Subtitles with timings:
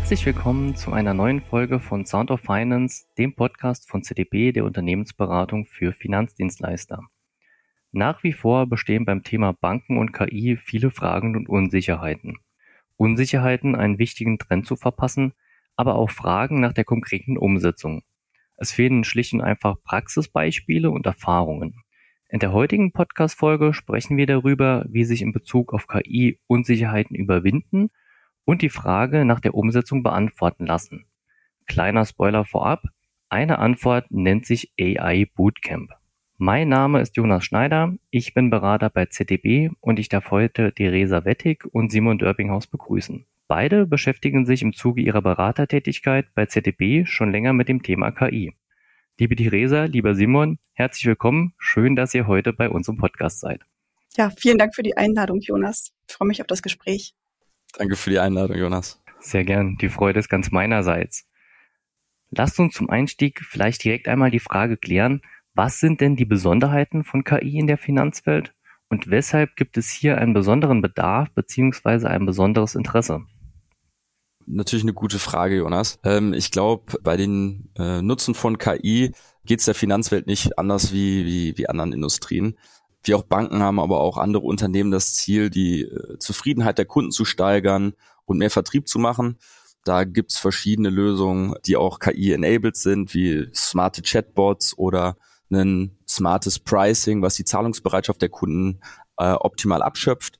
[0.00, 4.64] Herzlich willkommen zu einer neuen Folge von Sound of Finance, dem Podcast von CDB, der
[4.64, 7.04] Unternehmensberatung für Finanzdienstleister.
[7.92, 12.38] Nach wie vor bestehen beim Thema Banken und KI viele Fragen und Unsicherheiten.
[12.96, 15.32] Unsicherheiten, einen wichtigen Trend zu verpassen,
[15.76, 18.02] aber auch Fragen nach der konkreten Umsetzung.
[18.56, 21.84] Es fehlen schlicht und einfach Praxisbeispiele und Erfahrungen.
[22.30, 27.90] In der heutigen Podcast-Folge sprechen wir darüber, wie sich in Bezug auf KI Unsicherheiten überwinden
[28.44, 31.06] und die Frage nach der Umsetzung beantworten lassen.
[31.66, 32.82] Kleiner Spoiler vorab,
[33.28, 35.90] eine Antwort nennt sich AI Bootcamp.
[36.36, 41.24] Mein Name ist Jonas Schneider, ich bin Berater bei ZDB und ich darf heute Theresa
[41.24, 43.26] Wettig und Simon Dörbinghaus begrüßen.
[43.46, 48.54] Beide beschäftigen sich im Zuge ihrer Beratertätigkeit bei ZDB schon länger mit dem Thema KI.
[49.18, 51.52] Liebe Theresa, lieber Simon, herzlich willkommen.
[51.58, 53.66] Schön, dass ihr heute bei uns im Podcast seid.
[54.16, 55.92] Ja, vielen Dank für die Einladung, Jonas.
[56.08, 57.14] Ich freue mich auf das Gespräch.
[57.76, 59.02] Danke für die Einladung, Jonas.
[59.20, 59.76] Sehr gern.
[59.76, 61.26] Die Freude ist ganz meinerseits.
[62.30, 65.20] Lasst uns zum Einstieg vielleicht direkt einmal die Frage klären,
[65.54, 68.54] was sind denn die Besonderheiten von KI in der Finanzwelt
[68.88, 72.06] und weshalb gibt es hier einen besonderen Bedarf bzw.
[72.06, 73.26] ein besonderes Interesse?
[74.46, 75.98] Natürlich eine gute Frage, Jonas.
[76.02, 79.12] Ähm, ich glaube, bei den äh, Nutzen von KI
[79.44, 82.56] geht es der Finanzwelt nicht anders wie, wie, wie anderen Industrien.
[83.02, 87.10] Wir auch Banken haben aber auch andere Unternehmen das Ziel, die äh, Zufriedenheit der Kunden
[87.10, 89.38] zu steigern und mehr Vertrieb zu machen.
[89.84, 95.16] Da gibt's verschiedene Lösungen, die auch KI-enabled sind, wie smarte Chatbots oder
[95.50, 98.80] ein smartes Pricing, was die Zahlungsbereitschaft der Kunden
[99.16, 100.38] äh, optimal abschöpft.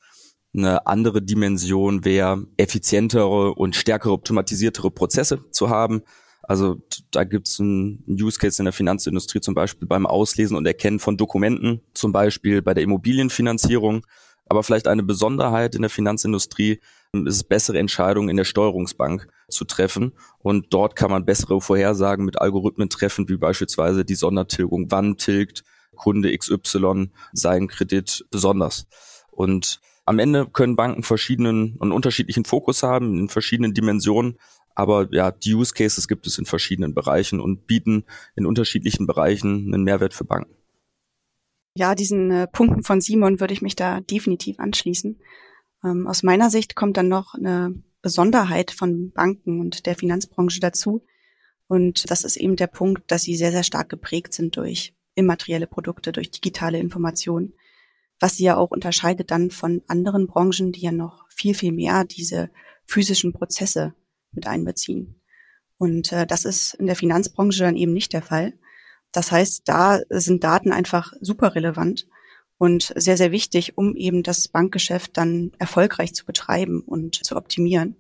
[0.55, 6.03] Eine andere Dimension wäre, effizientere und stärkere automatisiertere Prozesse zu haben.
[6.51, 10.67] Also da gibt es einen Use Case in der Finanzindustrie zum Beispiel beim Auslesen und
[10.67, 14.05] Erkennen von Dokumenten, zum Beispiel bei der Immobilienfinanzierung.
[14.47, 16.81] Aber vielleicht eine Besonderheit in der Finanzindustrie
[17.13, 20.13] ist es, bessere Entscheidungen in der Steuerungsbank zu treffen.
[20.41, 24.91] Und dort kann man bessere Vorhersagen mit Algorithmen treffen, wie beispielsweise die Sondertilgung.
[24.91, 25.63] Wann tilgt
[25.95, 28.89] Kunde XY seinen Kredit besonders?
[29.31, 34.39] Und am Ende können Banken verschiedenen und unterschiedlichen Fokus haben, in verschiedenen Dimensionen.
[34.81, 38.05] Aber ja, die Use Cases gibt es in verschiedenen Bereichen und bieten
[38.35, 40.55] in unterschiedlichen Bereichen einen Mehrwert für Banken.
[41.77, 45.21] Ja, diesen äh, Punkten von Simon würde ich mich da definitiv anschließen.
[45.85, 51.05] Ähm, aus meiner Sicht kommt dann noch eine Besonderheit von Banken und der Finanzbranche dazu.
[51.69, 55.67] Und das ist eben der Punkt, dass sie sehr, sehr stark geprägt sind durch immaterielle
[55.67, 57.53] Produkte, durch digitale Informationen
[58.21, 62.05] was sie ja auch unterscheidet dann von anderen Branchen, die ja noch viel, viel mehr
[62.05, 62.51] diese
[62.85, 63.95] physischen Prozesse
[64.33, 65.21] mit einbeziehen.
[65.79, 68.53] Und äh, das ist in der Finanzbranche dann eben nicht der Fall.
[69.13, 72.07] Das heißt, da sind Daten einfach super relevant
[72.59, 77.97] und sehr, sehr wichtig, um eben das Bankgeschäft dann erfolgreich zu betreiben und zu optimieren.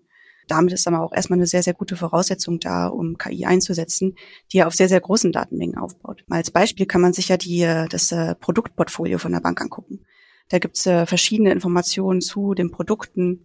[0.50, 4.16] Damit ist aber auch erstmal eine sehr, sehr gute Voraussetzung da, um KI einzusetzen,
[4.52, 6.24] die ja auf sehr, sehr großen Datenmengen aufbaut.
[6.28, 10.04] Als Beispiel kann man sich ja die, äh, das äh, Produktportfolio von der Bank angucken.
[10.48, 13.44] Da gibt's äh, verschiedene Informationen zu den Produkten,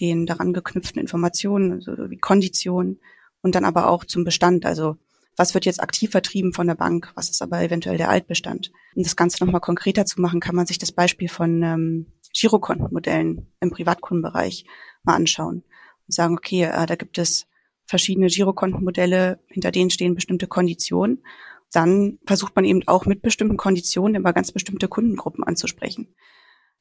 [0.00, 3.00] den daran geknüpften Informationen, also wie Konditionen
[3.42, 4.64] und dann aber auch zum Bestand.
[4.64, 4.96] Also
[5.36, 8.70] was wird jetzt aktiv vertrieben von der Bank, was ist aber eventuell der Altbestand.
[8.94, 13.46] Um das Ganze nochmal konkreter zu machen, kann man sich das Beispiel von ähm, Girokontenmodellen
[13.60, 14.66] im Privatkundenbereich
[15.02, 15.64] mal anschauen
[16.06, 17.46] und sagen, okay, äh, da gibt es
[17.86, 21.24] verschiedene Girokontenmodelle, hinter denen stehen bestimmte Konditionen.
[21.72, 26.14] Dann versucht man eben auch mit bestimmten Konditionen immer ganz bestimmte Kundengruppen anzusprechen.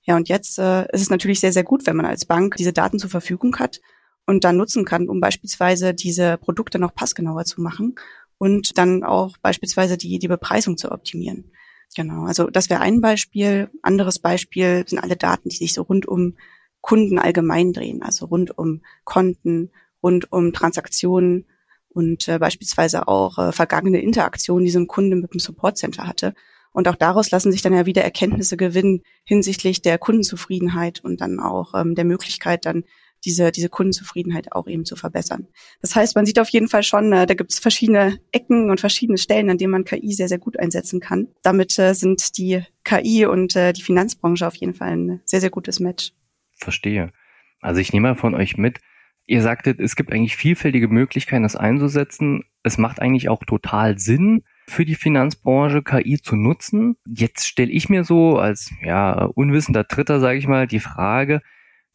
[0.04, 2.74] Ja, und jetzt äh, ist es natürlich sehr, sehr gut, wenn man als Bank diese
[2.74, 3.82] Daten zur Verfügung hat
[4.26, 7.96] und dann nutzen kann, um beispielsweise diese Produkte noch passgenauer zu machen
[8.38, 11.52] und dann auch beispielsweise die, die Bepreisung zu optimieren.
[11.96, 13.70] Genau, also das wäre ein Beispiel.
[13.82, 16.38] Anderes Beispiel sind alle Daten, die sich so rund um
[16.80, 21.46] Kunden allgemein drehen, also rund um Konten, rund um Transaktionen
[21.90, 26.08] und äh, beispielsweise auch äh, vergangene Interaktionen, die so ein Kunde mit dem Support Center
[26.08, 26.34] hatte.
[26.74, 31.40] Und auch daraus lassen sich dann ja wieder Erkenntnisse gewinnen hinsichtlich der Kundenzufriedenheit und dann
[31.40, 32.84] auch ähm, der Möglichkeit, dann
[33.26, 35.48] diese, diese Kundenzufriedenheit auch eben zu verbessern.
[35.82, 38.80] Das heißt, man sieht auf jeden Fall schon, äh, da gibt es verschiedene Ecken und
[38.80, 41.28] verschiedene Stellen, an denen man KI sehr, sehr gut einsetzen kann.
[41.44, 45.52] Damit äh, sind die KI und äh, die Finanzbranche auf jeden Fall ein sehr, sehr
[45.52, 46.14] gutes Match.
[46.58, 47.12] Verstehe.
[47.60, 48.80] Also ich nehme mal von euch mit,
[49.28, 52.44] ihr sagtet, es gibt eigentlich vielfältige Möglichkeiten, das einzusetzen.
[52.64, 56.98] Es macht eigentlich auch total Sinn, für die Finanzbranche KI zu nutzen.
[57.06, 61.42] Jetzt stelle ich mir so als ja unwissender Dritter, sage ich mal, die Frage,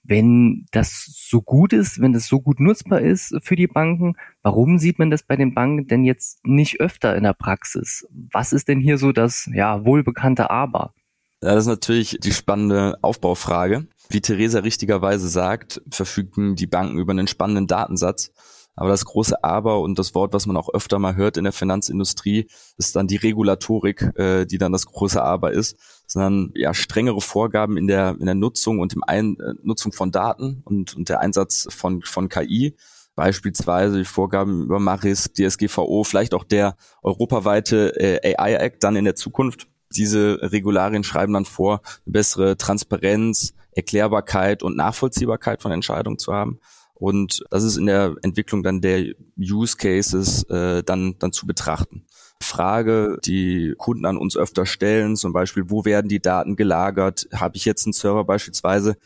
[0.08, 4.78] wenn das so gut ist, wenn das so gut nutzbar ist für die Banken, warum
[4.78, 8.06] sieht man das bei den Banken denn jetzt nicht öfter in der Praxis?
[8.32, 10.94] Was ist denn hier so das ja wohlbekannte Aber?
[11.42, 13.86] Ja, das ist natürlich die spannende Aufbaufrage.
[14.08, 18.32] Wie Theresa richtigerweise sagt, verfügen die Banken über einen spannenden Datensatz
[18.76, 21.52] Aber das große Aber und das Wort, was man auch öfter mal hört in der
[21.52, 22.46] Finanzindustrie,
[22.76, 25.76] ist dann die Regulatorik, äh, die dann das große Aber ist,
[26.06, 30.12] sondern ja strengere Vorgaben in der in der Nutzung und im Ein äh, Nutzung von
[30.12, 32.76] Daten und und der Einsatz von von KI
[33.16, 39.06] beispielsweise die Vorgaben über Maris, DSGVO, vielleicht auch der europaweite äh, AI Act dann in
[39.06, 39.66] der Zukunft.
[39.96, 46.60] Diese Regularien schreiben dann vor, eine bessere Transparenz, Erklärbarkeit und Nachvollziehbarkeit von Entscheidungen zu haben.
[46.98, 52.06] Und das ist in der Entwicklung dann der Use Cases äh, dann, dann zu betrachten.
[52.42, 57.28] Frage, die Kunden an uns öfter stellen, zum Beispiel, wo werden die Daten gelagert?
[57.34, 58.96] Habe ich jetzt einen Server beispielsweise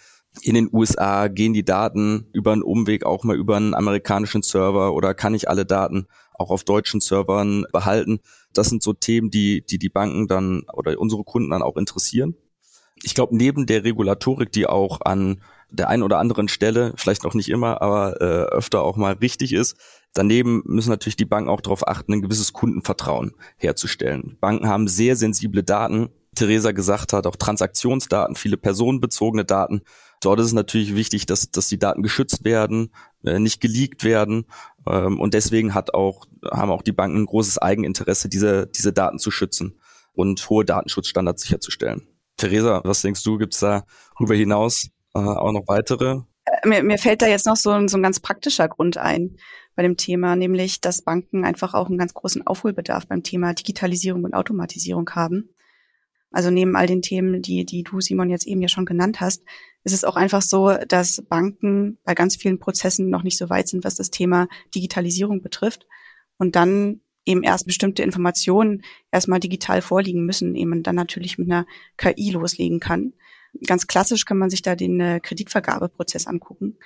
[0.42, 1.28] in den USA?
[1.28, 5.48] Gehen die Daten über einen Umweg auch mal über einen amerikanischen Server oder kann ich
[5.48, 8.20] alle Daten auch auf deutschen Servern behalten?
[8.52, 12.36] Das sind so Themen, die die, die Banken dann oder unsere Kunden dann auch interessieren.
[13.02, 15.40] Ich glaube, neben der Regulatorik, die auch an
[15.70, 19.52] der einen oder anderen Stelle, vielleicht noch nicht immer, aber äh, öfter auch mal richtig
[19.52, 19.76] ist.
[20.12, 24.36] Daneben müssen natürlich die Banken auch darauf achten, ein gewisses Kundenvertrauen herzustellen.
[24.40, 26.10] Banken haben sehr sensible Daten.
[26.34, 29.82] Theresa gesagt hat, auch Transaktionsdaten, viele personenbezogene Daten.
[30.20, 32.92] Dort ist es natürlich wichtig, dass, dass die Daten geschützt werden,
[33.24, 34.46] äh, nicht geleakt werden.
[34.86, 39.18] Ähm, und deswegen hat auch, haben auch die Banken ein großes Eigeninteresse, diese, diese Daten
[39.18, 39.78] zu schützen
[40.12, 42.06] und hohe Datenschutzstandards sicherzustellen.
[42.36, 43.84] Theresa, was denkst du, gibt es da
[44.14, 46.20] darüber hinaus äh, auch noch weitere?
[46.44, 49.36] Äh, mir, mir fällt da jetzt noch so ein, so ein ganz praktischer Grund ein
[49.76, 54.24] bei dem Thema, nämlich dass Banken einfach auch einen ganz großen Aufholbedarf beim Thema Digitalisierung
[54.24, 55.50] und Automatisierung haben.
[56.32, 59.42] Also neben all den Themen, die, die du, Simon, jetzt eben ja schon genannt hast,
[59.82, 63.68] ist es auch einfach so, dass Banken bei ganz vielen Prozessen noch nicht so weit
[63.68, 65.86] sind, was das Thema Digitalisierung betrifft.
[66.38, 71.66] Und dann eben erst bestimmte Informationen erstmal digital vorliegen müssen, eben dann natürlich mit einer
[71.96, 73.12] KI loslegen kann.
[73.66, 76.76] Ganz klassisch kann man sich da den äh, Kreditvergabeprozess angucken.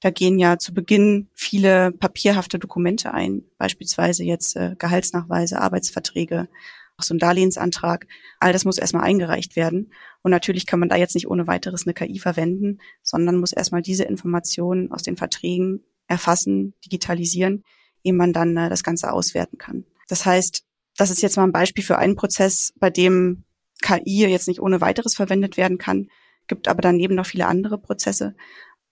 [0.00, 6.48] Da gehen ja zu Beginn viele papierhafte Dokumente ein, beispielsweise jetzt äh, Gehaltsnachweise, Arbeitsverträge,
[6.96, 8.06] auch so ein Darlehensantrag.
[8.40, 9.92] All das muss erstmal eingereicht werden.
[10.22, 13.82] Und natürlich kann man da jetzt nicht ohne weiteres eine KI verwenden, sondern muss erstmal
[13.82, 17.64] diese Informationen aus den Verträgen erfassen, digitalisieren,
[18.02, 19.84] ehe man dann äh, das Ganze auswerten kann.
[20.08, 20.64] Das heißt,
[20.96, 23.44] das ist jetzt mal ein Beispiel für einen Prozess, bei dem
[23.82, 26.08] KI jetzt nicht ohne weiteres verwendet werden kann,
[26.46, 28.34] gibt aber daneben noch viele andere Prozesse.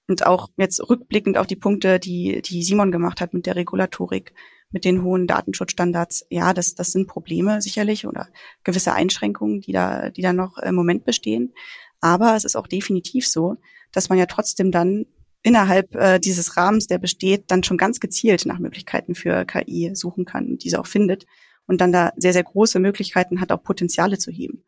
[0.08, 4.34] Und auch jetzt rückblickend auf die Punkte, die, die Simon gemacht hat mit der Regulatorik,
[4.70, 8.28] mit den hohen Datenschutzstandards, ja, das, das sind Probleme sicherlich oder
[8.64, 11.54] gewisse Einschränkungen, die da, die da noch im Moment bestehen.
[12.00, 13.56] Aber es ist auch definitiv so,
[13.92, 15.06] dass man ja trotzdem dann
[15.42, 20.24] innerhalb äh, dieses Rahmens, der besteht, dann schon ganz gezielt nach Möglichkeiten für KI suchen
[20.24, 21.26] kann und diese auch findet
[21.66, 24.64] und dann da sehr, sehr große Möglichkeiten hat, auch Potenziale zu heben.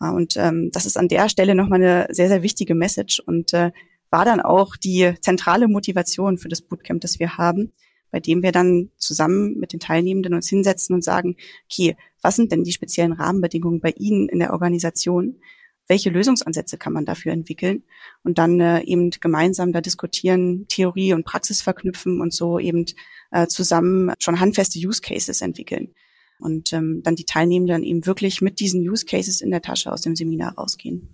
[0.00, 3.70] Und ähm, das ist an der Stelle nochmal eine sehr, sehr wichtige Message und äh,
[4.10, 7.72] war dann auch die zentrale Motivation für das Bootcamp, das wir haben,
[8.10, 11.36] bei dem wir dann zusammen mit den Teilnehmenden uns hinsetzen und sagen,
[11.70, 15.40] okay, was sind denn die speziellen Rahmenbedingungen bei Ihnen in der Organisation?
[15.88, 17.82] Welche Lösungsansätze kann man dafür entwickeln?
[18.22, 22.86] Und dann äh, eben gemeinsam da diskutieren, Theorie und Praxis verknüpfen und so eben
[23.32, 25.92] äh, zusammen schon handfeste Use Cases entwickeln
[26.38, 30.02] und ähm, dann die Teilnehmenden eben wirklich mit diesen Use Cases in der Tasche aus
[30.02, 31.08] dem Seminar rausgehen.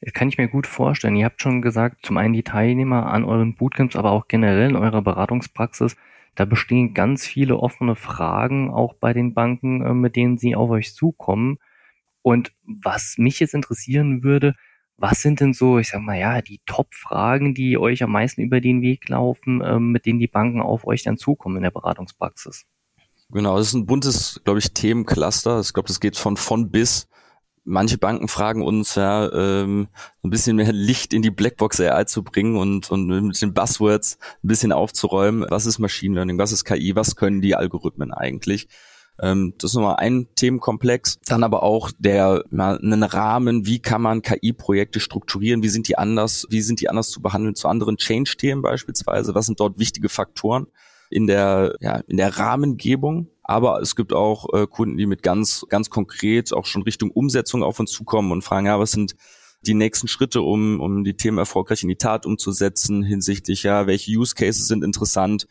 [0.00, 1.16] Das kann ich mir gut vorstellen.
[1.16, 4.76] Ihr habt schon gesagt, zum einen die Teilnehmer an euren Bootcamps, aber auch generell in
[4.76, 5.96] eurer Beratungspraxis,
[6.34, 10.70] da bestehen ganz viele offene Fragen auch bei den Banken, äh, mit denen sie auf
[10.70, 11.58] euch zukommen.
[12.22, 14.54] Und was mich jetzt interessieren würde,
[14.96, 18.60] was sind denn so, ich sag mal, ja, die Top-Fragen, die euch am meisten über
[18.60, 22.66] den Weg laufen, ähm, mit denen die Banken auf euch dann zukommen in der Beratungspraxis?
[23.30, 25.60] Genau, das ist ein buntes, glaube ich, Themencluster.
[25.60, 27.08] Ich glaube, das geht von von bis.
[27.64, 29.88] Manche Banken fragen uns ja, ähm,
[30.22, 34.16] ein bisschen mehr Licht in die Blackbox AI zu bringen und, und mit den Buzzwords
[34.42, 35.44] ein bisschen aufzuräumen.
[35.50, 36.38] Was ist Machine Learning?
[36.38, 36.96] Was ist KI?
[36.96, 38.68] Was können die Algorithmen eigentlich?
[39.20, 41.18] Ähm, das ist nochmal ein Themenkomplex.
[41.26, 45.98] Dann aber auch der mal einen Rahmen, wie kann man KI-Projekte strukturieren, wie sind die
[45.98, 50.08] anders, wie sind die anders zu behandeln zu anderen Change-Themen beispielsweise, was sind dort wichtige
[50.08, 50.68] Faktoren
[51.10, 53.28] in der, ja, in der Rahmengebung.
[53.42, 57.62] Aber es gibt auch äh, Kunden, die mit ganz, ganz konkret auch schon Richtung Umsetzung
[57.62, 59.16] auf uns zukommen und fragen, ja, was sind
[59.62, 64.12] die nächsten Schritte, um, um die Themen erfolgreich in die Tat umzusetzen, hinsichtlich, ja, welche
[64.12, 65.46] Use Cases sind interessant,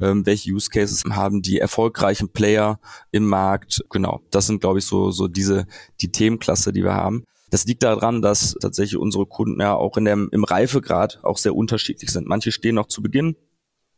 [0.00, 3.84] ähm, welche Use Cases haben die erfolgreichen Player im Markt.
[3.90, 5.66] Genau, das sind, glaube ich, so, so diese,
[6.00, 7.24] die Themenklasse, die wir haben.
[7.50, 11.54] Das liegt daran, dass tatsächlich unsere Kunden ja auch in dem, im Reifegrad auch sehr
[11.54, 12.28] unterschiedlich sind.
[12.28, 13.36] Manche stehen noch zu Beginn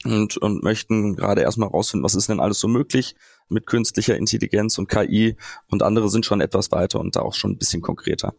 [0.05, 3.15] und, und möchten gerade erstmal rausfinden, was ist denn alles so möglich
[3.49, 5.37] mit künstlicher Intelligenz und KI
[5.71, 8.35] und andere sind schon etwas weiter und da auch schon ein bisschen konkreter.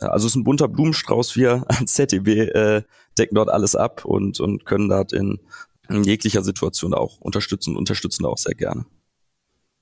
[0.00, 1.36] Äh, also es ist ein bunter Blumenstrauß.
[1.36, 2.82] Wir als ZDB äh,
[3.18, 5.40] decken dort alles ab und, und können dort in
[5.88, 8.86] in jeglicher Situation auch unterstützen und unterstützen auch sehr gerne.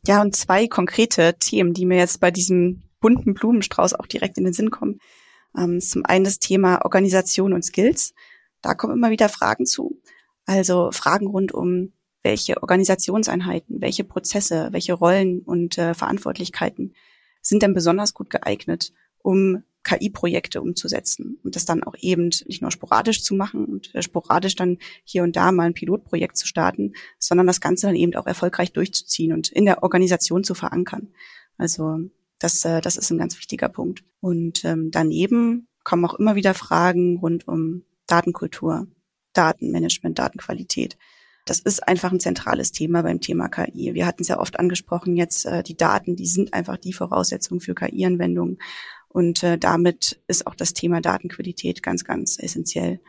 [0.06, 4.44] Ja, und zwei konkrete Themen, die mir jetzt bei diesem bunten Blumenstrauß auch direkt in
[4.44, 4.98] den Sinn kommen.
[5.56, 8.14] Ähm, zum einen das Thema Organisation und Skills.
[8.62, 10.00] Da kommen immer wieder Fragen zu.
[10.46, 16.94] Also Fragen rund um welche Organisationseinheiten, welche Prozesse, welche Rollen und äh, Verantwortlichkeiten
[17.40, 22.70] sind denn besonders gut geeignet, um KI-Projekte umzusetzen und das dann auch eben nicht nur
[22.70, 26.92] sporadisch zu machen und äh, sporadisch dann hier und da mal ein Pilotprojekt zu starten,
[27.18, 31.08] sondern das Ganze dann eben auch erfolgreich durchzuziehen und in der Organisation zu verankern.
[31.58, 31.98] Also
[32.38, 34.04] das, äh, das ist ein ganz wichtiger Punkt.
[34.20, 38.86] Und ähm, daneben kommen auch immer wieder Fragen rund um Datenkultur,
[39.32, 40.96] Datenmanagement, Datenqualität.
[41.44, 43.94] Das ist einfach ein zentrales Thema beim Thema KI.
[43.94, 47.60] Wir hatten es ja oft angesprochen, jetzt äh, die Daten, die sind einfach die Voraussetzung
[47.60, 48.58] für KI-Anwendungen.
[49.08, 53.00] Und äh, damit ist auch das Thema Datenqualität ganz, ganz essentiell.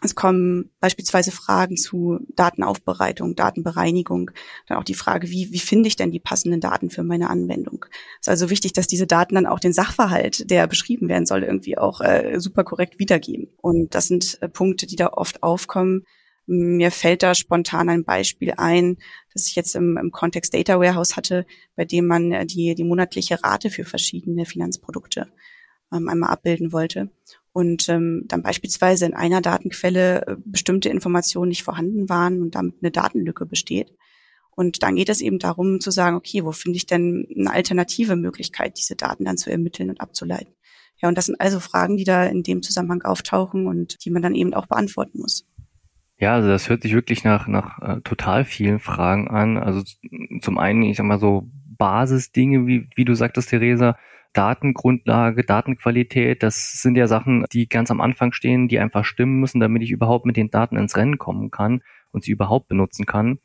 [0.00, 4.30] Es kommen beispielsweise Fragen zu Datenaufbereitung, Datenbereinigung,
[4.66, 7.84] dann auch die Frage, wie, wie finde ich denn die passenden Daten für meine Anwendung?
[8.20, 11.42] Es ist also wichtig, dass diese Daten dann auch den Sachverhalt, der beschrieben werden soll,
[11.44, 13.48] irgendwie auch äh, super korrekt wiedergeben.
[13.58, 16.04] Und das sind äh, Punkte, die da oft aufkommen,
[16.46, 18.98] mir fällt da spontan ein Beispiel ein,
[19.32, 21.46] das ich jetzt im, im Kontext Data Warehouse hatte,
[21.76, 25.28] bei dem man äh, die, die monatliche Rate für verschiedene Finanzprodukte
[25.92, 27.10] ähm, einmal abbilden wollte.
[27.52, 32.76] Und ähm, dann beispielsweise in einer Datenquelle äh, bestimmte Informationen nicht vorhanden waren und damit
[32.80, 33.92] eine Datenlücke besteht.
[34.54, 38.16] Und dann geht es eben darum zu sagen, okay, wo finde ich denn eine alternative
[38.16, 40.54] Möglichkeit, diese Daten dann zu ermitteln und abzuleiten?
[41.02, 44.22] Ja, und das sind also Fragen, die da in dem Zusammenhang auftauchen und die man
[44.22, 45.46] dann eben auch beantworten muss.
[46.18, 49.56] Ja, also das hört sich wirklich nach, nach äh, total vielen Fragen an.
[49.56, 49.82] Also
[50.40, 53.96] zum einen, ich sag mal so Basisdinge, wie, wie du sagtest, Theresa,
[54.32, 59.60] Datengrundlage, Datenqualität, das sind ja Sachen, die ganz am Anfang stehen, die einfach stimmen müssen,
[59.60, 63.38] damit ich überhaupt mit den Daten ins Rennen kommen kann und sie überhaupt benutzen kann.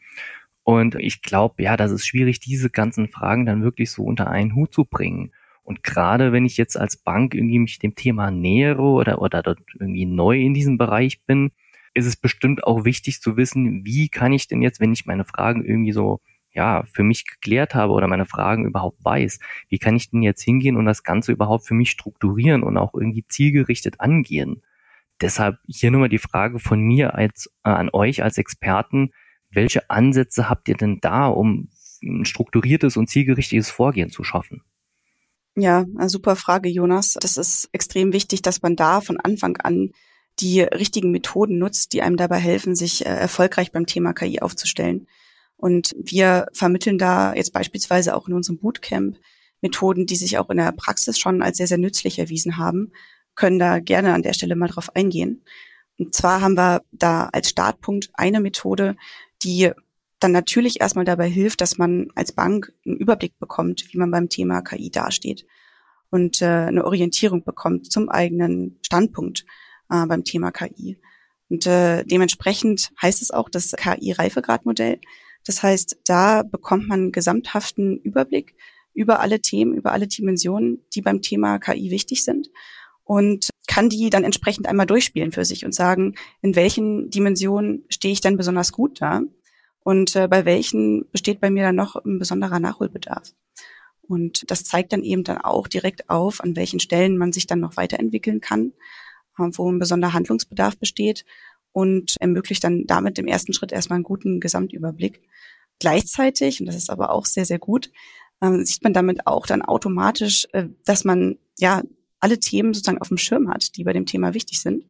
[0.64, 4.56] Und ich glaube, ja, das ist schwierig, diese ganzen Fragen dann wirklich so unter einen
[4.56, 5.32] Hut zu bringen.
[5.64, 9.60] Und gerade wenn ich jetzt als Bank irgendwie mich dem Thema nähere oder, oder dort
[9.80, 11.52] irgendwie neu in diesem Bereich bin,
[11.94, 15.26] ist es bestimmt auch wichtig zu wissen, wie kann ich denn jetzt, wenn ich meine
[15.26, 16.22] Fragen irgendwie so
[16.58, 20.42] ja, für mich geklärt habe oder meine Fragen überhaupt weiß, wie kann ich denn jetzt
[20.42, 24.64] hingehen und das Ganze überhaupt für mich strukturieren und auch irgendwie zielgerichtet angehen?
[25.22, 29.12] Deshalb hier nur mal die Frage von mir als äh, an euch als Experten,
[29.52, 31.70] welche Ansätze habt ihr denn da, um
[32.02, 34.64] ein strukturiertes und zielgerichtetes Vorgehen zu schaffen?
[35.56, 37.18] Ja, super Frage, Jonas.
[37.20, 39.92] Das ist extrem wichtig, dass man da von Anfang an
[40.40, 45.08] die richtigen Methoden nutzt, die einem dabei helfen, sich äh, erfolgreich beim Thema KI aufzustellen.
[45.58, 49.18] Und wir vermitteln da jetzt beispielsweise auch in unserem Bootcamp
[49.62, 52.92] Methoden, die sich auch in der Praxis schon als sehr, sehr nützlich erwiesen haben,
[53.36, 55.44] können da gerne an der Stelle mal drauf eingehen.
[55.98, 58.96] Und zwar haben wir da als Startpunkt eine Methode,
[59.42, 59.72] die
[60.20, 64.30] dann natürlich erstmal dabei hilft, dass man als Bank einen Überblick bekommt, wie man beim
[64.30, 65.46] Thema KI dasteht
[66.10, 69.46] und äh, eine Orientierung bekommt zum eigenen Standpunkt
[69.90, 70.98] äh, beim Thema KI.
[71.50, 75.00] Und äh, dementsprechend heißt es auch das KI-Reifegradmodell.
[75.48, 78.56] Das heißt, da bekommt man einen gesamthaften Überblick
[78.94, 82.50] über alle Themen, über alle Dimensionen, die beim Thema KI wichtig sind
[83.04, 88.12] und kann die dann entsprechend einmal durchspielen für sich und sagen, in welchen Dimensionen stehe
[88.12, 89.22] ich denn besonders gut da
[89.84, 93.34] und äh, bei welchen besteht bei mir dann noch ein besonderer Nachholbedarf.
[94.02, 97.60] Und das zeigt dann eben dann auch direkt auf, an welchen Stellen man sich dann
[97.60, 98.74] noch weiterentwickeln kann
[99.38, 101.26] wo ein besonderer Handlungsbedarf besteht
[101.78, 105.22] und ermöglicht dann damit im ersten Schritt erstmal einen guten Gesamtüberblick.
[105.78, 107.92] Gleichzeitig, und das ist aber auch sehr, sehr gut,
[108.42, 111.84] äh, sieht man damit auch dann automatisch, äh, dass man ja
[112.20, 114.86] alle Themen sozusagen auf dem Schirm hat, die bei dem Thema wichtig sind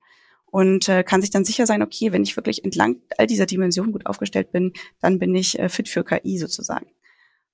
[0.45, 3.91] und äh, kann sich dann sicher sein, okay, wenn ich wirklich entlang all dieser Dimensionen
[3.91, 6.87] gut aufgestellt bin, dann bin ich äh, fit für KI sozusagen.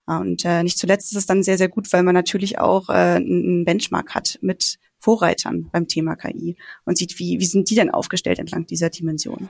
[0.06, 3.16] Und äh, nicht zuletzt ist es dann sehr, sehr gut, weil man natürlich auch äh,
[3.16, 7.90] einen Benchmark hat mit Vorreitern beim Thema KI und sieht, wie, wie sind die denn
[7.90, 9.50] aufgestellt entlang dieser Dimension.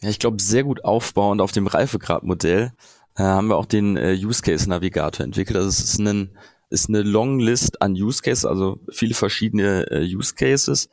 [0.00, 2.72] Ja, ich glaube, sehr gut aufbauend auf dem Reifegradmodell
[3.16, 5.56] äh, haben wir auch den äh, Use Case Navigator entwickelt.
[5.56, 6.36] Also es ist, ein,
[6.70, 10.88] ist eine Long List an Use Cases, also viele verschiedene äh, Use Cases,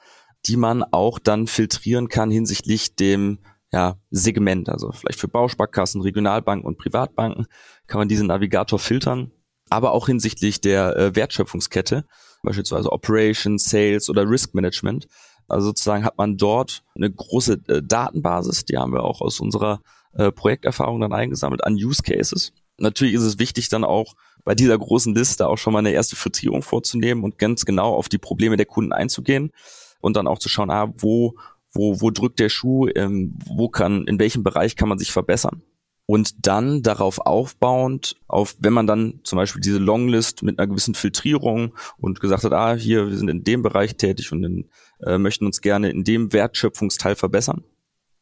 [0.45, 3.39] die man auch dann filtrieren kann hinsichtlich dem
[3.71, 7.47] ja, Segment, also vielleicht für Bausparkassen, Regionalbanken und Privatbanken
[7.87, 9.31] kann man diesen Navigator filtern,
[9.69, 12.05] aber auch hinsichtlich der äh, Wertschöpfungskette
[12.43, 15.07] beispielsweise Operations, Sales oder Risk Management.
[15.47, 19.81] Also sozusagen hat man dort eine große äh, Datenbasis, die haben wir auch aus unserer
[20.13, 22.53] äh, Projekterfahrung dann eingesammelt an Use Cases.
[22.77, 26.15] Natürlich ist es wichtig dann auch bei dieser großen Liste auch schon mal eine erste
[26.15, 29.51] Filtrierung vorzunehmen und ganz genau auf die Probleme der Kunden einzugehen
[29.99, 31.35] und dann auch zu schauen, ah, wo
[31.73, 35.61] wo, wo drückt der Schuh, ähm, wo kann, in welchem Bereich kann man sich verbessern.
[36.05, 40.95] Und dann darauf aufbauend, auf, wenn man dann zum Beispiel diese Longlist mit einer gewissen
[40.95, 44.69] Filtrierung und gesagt hat, ah, hier, wir sind in dem Bereich tätig und in,
[45.05, 47.63] äh, möchten uns gerne in dem Wertschöpfungsteil verbessern,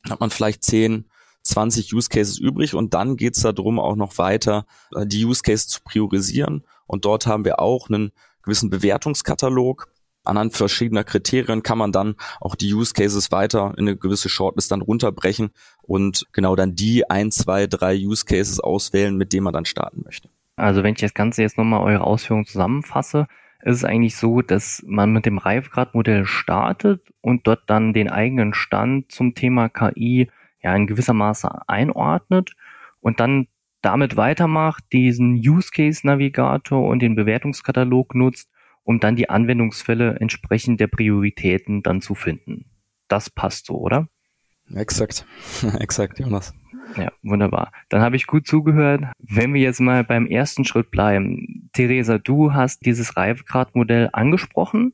[0.09, 1.05] hat man vielleicht 10,
[1.43, 5.67] 20 Use Cases übrig und dann geht's darum, auch noch weiter äh, die Use Cases
[5.67, 6.65] zu priorisieren.
[6.87, 8.11] Und dort haben wir auch einen
[8.43, 9.87] gewissen Bewertungskatalog,
[10.27, 14.71] anhand verschiedener Kriterien kann man dann auch die Use Cases weiter in eine gewisse Shortlist
[14.71, 15.49] dann runterbrechen
[15.81, 20.01] und genau dann die ein, zwei, drei Use Cases auswählen, mit denen man dann starten
[20.03, 20.29] möchte.
[20.55, 23.27] Also wenn ich das Ganze jetzt nochmal eure Ausführungen zusammenfasse,
[23.61, 28.53] ist es eigentlich so, dass man mit dem Reifegradmodell startet und dort dann den eigenen
[28.53, 30.29] Stand zum Thema KI
[30.61, 32.53] ja in gewisser Maße einordnet
[32.99, 33.47] und dann
[33.81, 38.49] damit weitermacht, diesen Use Case Navigator und den Bewertungskatalog nutzt,
[38.87, 42.65] um dann die Anwendungsfälle entsprechend der Prioritäten dann zu finden.
[43.09, 44.07] Das passt so, oder?
[44.73, 45.25] Exakt,
[45.79, 46.53] exakt, Jonas.
[46.95, 47.73] Ja, wunderbar.
[47.89, 49.03] Dann habe ich gut zugehört.
[49.19, 51.69] Wenn wir jetzt mal beim ersten Schritt bleiben.
[51.73, 54.93] Theresa, du hast dieses Reifegradmodell angesprochen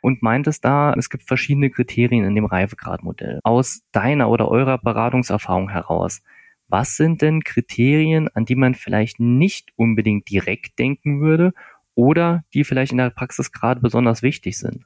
[0.00, 3.40] und meintest da, es gibt verschiedene Kriterien in dem Reifegradmodell.
[3.44, 6.22] Aus deiner oder eurer Beratungserfahrung heraus,
[6.68, 11.52] was sind denn Kriterien, an die man vielleicht nicht unbedingt direkt denken würde
[11.94, 14.84] oder die vielleicht in der Praxis gerade besonders wichtig sind?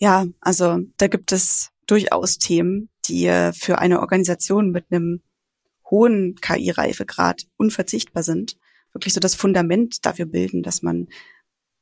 [0.00, 5.22] Ja, also da gibt es durchaus Themen, die äh, für eine Organisation mit einem
[5.90, 8.56] hohen KI-Reifegrad unverzichtbar sind,
[8.92, 11.08] wirklich so das Fundament dafür bilden, dass man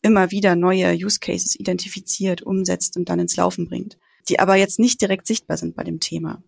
[0.02, 4.78] immer wieder neue Use Cases identifiziert, umsetzt und dann ins Laufen bringt, die aber jetzt
[4.78, 6.42] nicht direkt sichtbar sind bei dem Thema.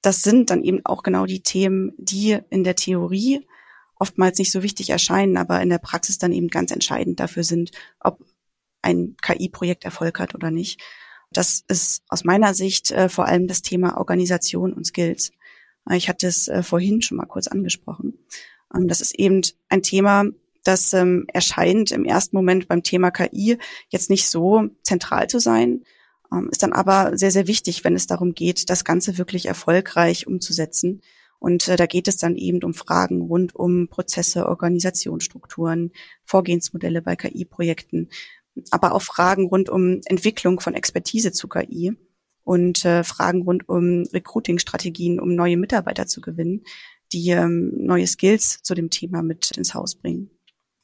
[0.00, 3.46] Das sind dann eben auch genau die Themen, die in der Theorie
[4.02, 7.70] oftmals nicht so wichtig erscheinen, aber in der Praxis dann eben ganz entscheidend dafür sind,
[8.00, 8.18] ob
[8.82, 10.80] ein KI-Projekt Erfolg hat oder nicht.
[11.30, 15.30] Das ist aus meiner Sicht äh, vor allem das Thema Organisation und Skills.
[15.88, 18.18] Äh, ich hatte es äh, vorhin schon mal kurz angesprochen.
[18.74, 20.24] Ähm, das ist eben ein Thema,
[20.64, 23.56] das ähm, erscheint im ersten Moment beim Thema KI
[23.88, 25.84] jetzt nicht so zentral zu sein,
[26.32, 30.26] ähm, ist dann aber sehr, sehr wichtig, wenn es darum geht, das Ganze wirklich erfolgreich
[30.26, 31.02] umzusetzen
[31.42, 35.90] und äh, da geht es dann eben um Fragen rund um Prozesse, Organisationsstrukturen,
[36.24, 38.10] Vorgehensmodelle bei KI-Projekten,
[38.70, 41.94] aber auch Fragen rund um Entwicklung von Expertise zu KI
[42.44, 46.62] und äh, Fragen rund um Recruiting-Strategien, um neue Mitarbeiter zu gewinnen,
[47.12, 50.30] die ähm, neue Skills zu dem Thema mit ins Haus bringen.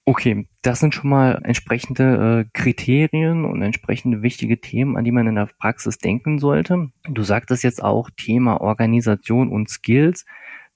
[0.07, 5.29] Okay, das sind schon mal entsprechende äh, Kriterien und entsprechende wichtige Themen, an die man
[5.29, 6.89] in der Praxis denken sollte.
[7.09, 10.25] Du sagtest jetzt auch Thema Organisation und Skills.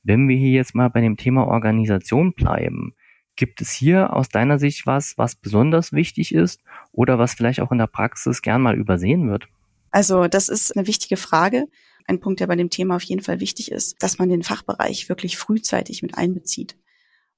[0.02, 2.94] Wenn wir hier jetzt mal bei dem Thema Organisation bleiben,
[3.36, 6.62] gibt es hier aus deiner Sicht was, was besonders wichtig ist
[6.92, 9.48] oder was vielleicht auch in der Praxis gern mal übersehen wird?
[9.90, 11.66] Also das ist eine wichtige Frage.
[12.06, 15.08] Ein Punkt, der bei dem Thema auf jeden Fall wichtig ist, dass man den Fachbereich
[15.08, 16.76] wirklich frühzeitig mit einbezieht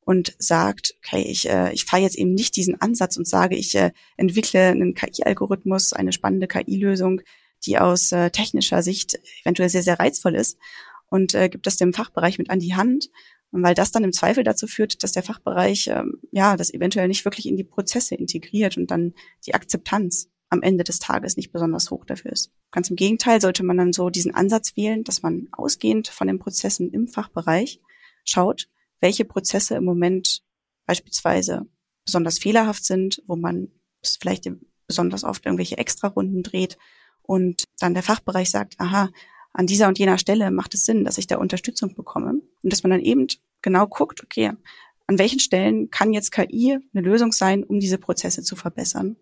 [0.01, 3.75] und sagt, okay, ich, äh, ich fahre jetzt eben nicht diesen Ansatz und sage, ich
[3.75, 7.21] äh, entwickle einen KI-Algorithmus, eine spannende KI-Lösung,
[7.67, 10.59] die aus äh, technischer Sicht eventuell sehr, sehr reizvoll ist
[11.09, 13.11] und äh, gibt das dem Fachbereich mit an die Hand,
[13.51, 17.25] weil das dann im Zweifel dazu führt, dass der Fachbereich ähm, ja das eventuell nicht
[17.25, 19.15] wirklich in die Prozesse integriert und dann
[19.47, 22.51] die Akzeptanz am Ende des Tages nicht besonders hoch dafür ist.
[22.71, 26.39] Ganz im Gegenteil sollte man dann so diesen Ansatz wählen, dass man ausgehend von den
[26.39, 27.81] Prozessen im Fachbereich
[28.25, 28.69] schaut,
[29.01, 30.43] welche Prozesse im Moment
[30.87, 31.67] beispielsweise
[32.05, 33.69] besonders fehlerhaft sind, wo man
[34.21, 34.51] vielleicht
[34.87, 36.77] besonders oft irgendwelche Extrarunden dreht
[37.23, 39.11] und dann der Fachbereich sagt, aha,
[39.55, 42.41] an dieser und jener Stelle macht es Sinn, dass ich da Unterstützung bekomme.
[42.63, 43.29] Und dass man dann eben
[43.63, 44.53] genau guckt, okay,
[45.07, 49.17] an welchen Stellen kann jetzt KI eine Lösung sein, um diese Prozesse zu verbessern.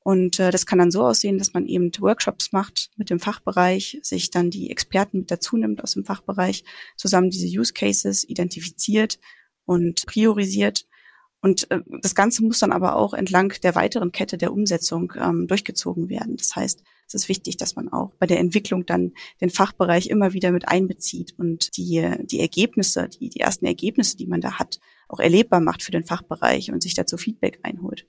[0.00, 4.00] Und äh, das kann dann so aussehen, dass man eben Workshops macht mit dem Fachbereich,
[4.02, 6.64] sich dann die Experten mit dazu nimmt aus dem Fachbereich,
[6.96, 9.20] zusammen diese Use Cases identifiziert
[9.64, 10.86] und priorisiert.
[11.40, 15.46] Und äh, das Ganze muss dann aber auch entlang der weiteren Kette der Umsetzung ähm,
[15.46, 16.36] durchgezogen werden.
[16.36, 16.82] Das heißt,
[17.14, 20.68] es ist wichtig, dass man auch bei der Entwicklung dann den Fachbereich immer wieder mit
[20.68, 25.60] einbezieht und die, die Ergebnisse, die, die ersten Ergebnisse, die man da hat, auch erlebbar
[25.60, 28.06] macht für den Fachbereich und sich dazu Feedback einholt.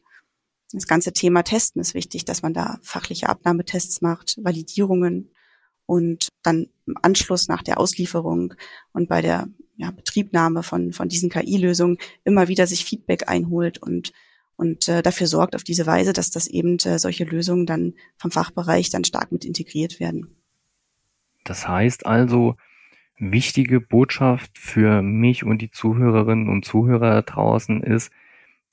[0.71, 5.31] Das ganze Thema Testen ist wichtig, dass man da fachliche Abnahmetests macht, Validierungen
[5.85, 8.53] und dann im Anschluss nach der Auslieferung
[8.93, 14.13] und bei der ja, Betriebnahme von, von diesen KI-Lösungen immer wieder sich Feedback einholt und
[14.63, 18.31] und äh, dafür sorgt auf diese Weise, dass das eben äh, solche Lösungen dann vom
[18.31, 20.37] Fachbereich dann stark mit integriert werden.
[21.43, 22.55] Das heißt also,
[23.17, 28.09] wichtige Botschaft für mich und die Zuhörerinnen und Zuhörer draußen ist,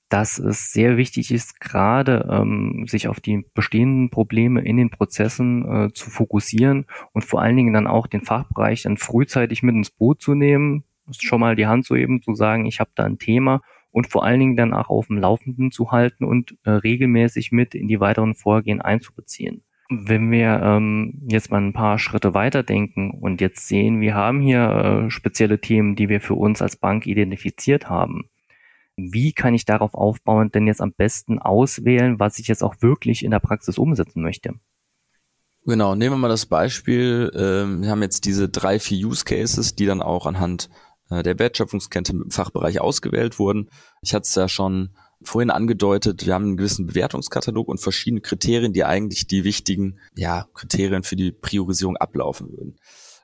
[0.07, 5.65] dass es sehr wichtig ist, gerade ähm, sich auf die bestehenden Probleme in den Prozessen
[5.65, 9.89] äh, zu fokussieren und vor allen Dingen dann auch den Fachbereich dann frühzeitig mit ins
[9.89, 10.85] Boot zu nehmen,
[11.19, 14.23] schon mal die Hand zu eben zu sagen, ich habe da ein Thema und vor
[14.23, 17.99] allen Dingen dann auch auf dem Laufenden zu halten und äh, regelmäßig mit in die
[17.99, 19.63] weiteren Vorgehen einzubeziehen.
[19.89, 24.69] Wenn wir ähm, jetzt mal ein paar Schritte weiterdenken und jetzt sehen, wir haben hier
[25.07, 28.29] äh, spezielle Themen, die wir für uns als Bank identifiziert haben,
[28.95, 33.23] wie kann ich darauf aufbauen, denn jetzt am besten auswählen, was ich jetzt auch wirklich
[33.23, 34.53] in der Praxis umsetzen möchte?
[35.65, 39.75] Genau, nehmen wir mal das Beispiel, ähm, wir haben jetzt diese drei, vier Use Cases,
[39.75, 40.69] die dann auch anhand
[41.11, 43.69] der Wertschöpfungskette im Fachbereich ausgewählt wurden.
[44.01, 44.91] Ich hatte es ja schon
[45.23, 50.47] vorhin angedeutet, wir haben einen gewissen Bewertungskatalog und verschiedene Kriterien, die eigentlich die wichtigen ja,
[50.53, 52.77] Kriterien für die Priorisierung ablaufen würden.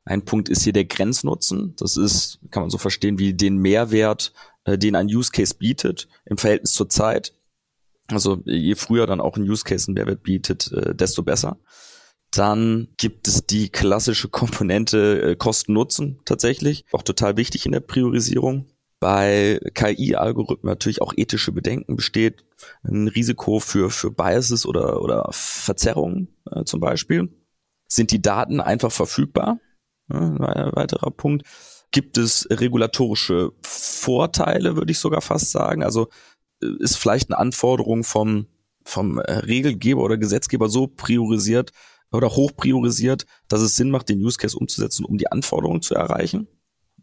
[0.06, 1.76] Ein Punkt ist hier der Grenznutzen.
[1.78, 4.32] Das ist, kann man so verstehen, wie den Mehrwert
[4.64, 7.34] äh, den ein Use Case bietet im Verhältnis zur Zeit.
[8.08, 11.58] Also je früher dann auch ein Use Case einen Mehrwert bietet, äh, desto besser.
[12.32, 18.68] Dann gibt es die klassische Komponente äh, Kosten-Nutzen tatsächlich, auch total wichtig in der Priorisierung.
[19.00, 22.44] Bei KI-Algorithmen natürlich auch ethische Bedenken besteht,
[22.84, 27.30] ein Risiko für, für Biases oder, oder Verzerrungen äh, zum Beispiel.
[27.88, 29.60] Sind die Daten einfach verfügbar?
[30.12, 31.46] Ja, ein weiterer Punkt
[31.92, 35.84] gibt es regulatorische Vorteile, würde ich sogar fast sagen.
[35.84, 36.10] Also
[36.62, 38.48] äh, ist vielleicht eine Anforderung vom,
[38.84, 41.72] vom äh, Regelgeber oder Gesetzgeber so priorisiert
[42.12, 45.96] oder hoch priorisiert, dass es Sinn macht, den Use Case umzusetzen, um die Anforderungen zu
[45.96, 46.48] erreichen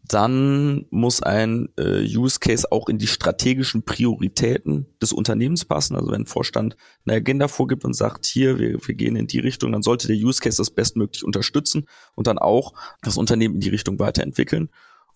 [0.07, 5.95] dann muss ein äh, Use Case auch in die strategischen Prioritäten des Unternehmens passen.
[5.95, 9.39] Also wenn ein Vorstand eine Agenda vorgibt und sagt, hier, wir, wir gehen in die
[9.39, 13.61] Richtung, dann sollte der Use Case das bestmöglich unterstützen und dann auch das Unternehmen in
[13.61, 14.69] die Richtung weiterentwickeln.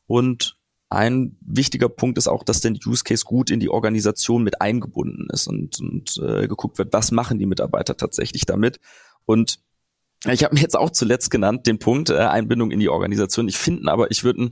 [0.08, 0.58] Und
[0.89, 5.28] ein wichtiger Punkt ist auch, dass der Use Case gut in die Organisation mit eingebunden
[5.32, 8.80] ist und, und äh, geguckt wird, was machen die Mitarbeiter tatsächlich damit.
[9.25, 9.60] Und
[10.25, 13.47] ich habe mir jetzt auch zuletzt genannt den Punkt äh, Einbindung in die Organisation.
[13.47, 14.51] Ich finde aber, ich würde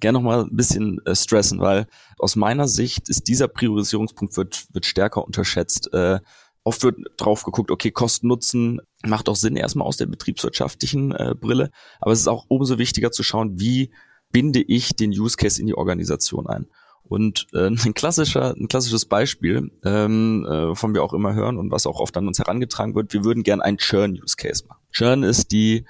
[0.00, 1.86] gerne noch mal ein bisschen äh, stressen, weil
[2.18, 5.92] aus meiner Sicht ist dieser Priorisierungspunkt wird, wird stärker unterschätzt.
[5.94, 6.20] Äh,
[6.64, 11.34] oft wird drauf geguckt, okay, Kosten Nutzen macht auch Sinn erstmal aus der betriebswirtschaftlichen äh,
[11.38, 13.92] Brille, aber es ist auch umso wichtiger zu schauen, wie
[14.32, 16.66] binde ich den Use Case in die Organisation ein.
[17.04, 21.70] Und äh, ein klassischer, ein klassisches Beispiel, ähm, äh, von wir auch immer hören und
[21.70, 24.80] was auch oft an uns herangetragen wird, wir würden gern einen Churn-Use-Case machen.
[24.96, 25.84] Churn ist die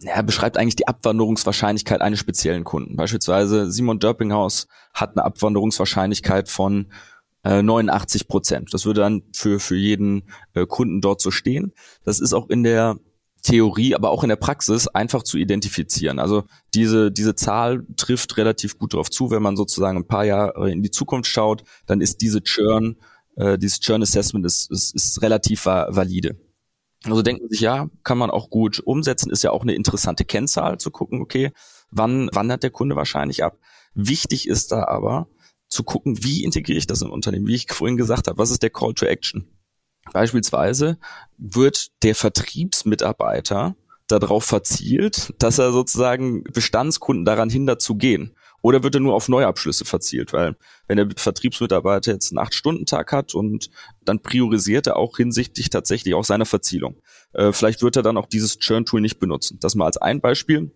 [0.00, 2.96] ja, beschreibt eigentlich die Abwanderungswahrscheinlichkeit eines speziellen Kunden.
[2.96, 6.86] Beispielsweise Simon Dörpinghaus hat eine Abwanderungswahrscheinlichkeit von
[7.44, 8.74] äh, 89 Prozent.
[8.74, 11.72] Das würde dann für, für jeden äh, Kunden dort so stehen.
[12.04, 12.98] Das ist auch in der
[13.42, 16.18] Theorie, aber auch in der Praxis einfach zu identifizieren.
[16.18, 16.44] Also
[16.74, 20.82] diese, diese Zahl trifft relativ gut darauf zu, wenn man sozusagen ein paar Jahre in
[20.82, 22.96] die Zukunft schaut, dann ist diese Churn,
[23.36, 26.36] äh, dieses Churn Assessment ist, ist, ist relativ valide.
[27.04, 30.78] Also denken sich, ja, kann man auch gut umsetzen, ist ja auch eine interessante Kennzahl
[30.78, 31.52] zu gucken, okay,
[31.90, 33.58] wann wandert der Kunde wahrscheinlich ab.
[33.94, 35.28] Wichtig ist da aber
[35.68, 38.62] zu gucken, wie integriere ich das im Unternehmen, wie ich vorhin gesagt habe, was ist
[38.62, 39.48] der Call to Action?
[40.12, 40.98] Beispielsweise
[41.38, 43.74] wird der Vertriebsmitarbeiter
[44.06, 48.36] darauf verzielt, dass er sozusagen Bestandskunden daran hindert zu gehen.
[48.64, 50.32] Oder wird er nur auf Neuabschlüsse verzielt?
[50.32, 50.56] Weil
[50.88, 53.68] wenn der Vertriebsmitarbeiter jetzt einen Acht-Stunden-Tag hat und
[54.02, 56.96] dann priorisiert er auch hinsichtlich tatsächlich auch seiner Verzielung.
[57.34, 59.58] Äh, vielleicht wird er dann auch dieses Churn-Tool nicht benutzen.
[59.60, 60.72] Das mal als ein Beispiel.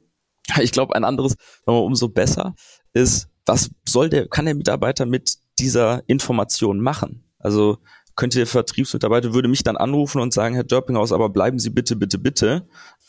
[0.60, 2.54] Ich glaube, ein anderes, nochmal umso besser,
[2.92, 7.24] ist, was soll der, kann der Mitarbeiter mit dieser Information machen?
[7.38, 7.78] Also
[8.16, 11.96] könnte der Vertriebsmitarbeiter würde mich dann anrufen und sagen, Herr Dörpinghaus, aber bleiben Sie bitte,
[11.96, 12.68] bitte, bitte